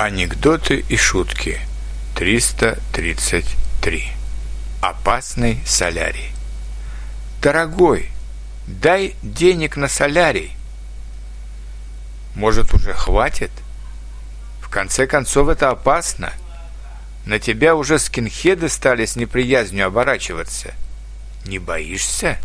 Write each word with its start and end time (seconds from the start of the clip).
Анекдоты 0.00 0.84
и 0.88 0.96
шутки. 0.96 1.60
333 2.14 4.12
Опасный 4.80 5.58
солярий. 5.66 6.30
Дорогой, 7.42 8.08
дай 8.68 9.16
денег 9.24 9.76
на 9.76 9.88
солярий. 9.88 10.52
Может 12.36 12.72
уже 12.74 12.92
хватит? 12.92 13.50
В 14.62 14.68
конце 14.68 15.08
концов 15.08 15.48
это 15.48 15.70
опасно. 15.70 16.32
На 17.26 17.40
тебя 17.40 17.74
уже 17.74 17.98
скинхеды 17.98 18.68
стали 18.68 19.04
с 19.04 19.16
неприязнью 19.16 19.88
оборачиваться. 19.88 20.74
Не 21.44 21.58
боишься? 21.58 22.38